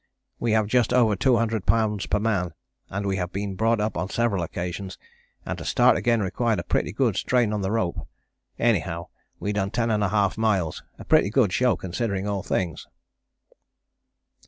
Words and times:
We 0.39 0.53
have 0.53 0.65
just 0.65 0.93
over 0.93 1.15
200 1.15 1.67
lbs. 1.67 2.09
per 2.09 2.19
man, 2.19 2.55
and 2.89 3.05
we 3.05 3.17
have 3.17 3.31
been 3.31 3.53
brought 3.53 3.79
up 3.79 3.95
on 3.95 4.09
several 4.09 4.41
occasions, 4.41 4.97
and 5.45 5.59
to 5.59 5.63
start 5.63 5.95
again 5.95 6.21
required 6.21 6.57
a 6.57 6.63
pretty 6.63 6.91
good 6.91 7.15
strain 7.17 7.53
on 7.53 7.61
the 7.61 7.69
rope, 7.69 8.07
anyhow 8.57 9.09
we 9.39 9.53
done 9.53 9.69
10½ 9.69 10.39
miles, 10.39 10.81
a 10.97 11.05
pretty 11.05 11.29
good 11.29 11.53
show 11.53 11.75
considering 11.75 12.27
all 12.27 12.41
things. 12.41 12.87